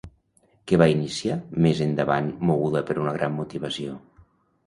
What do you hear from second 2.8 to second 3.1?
per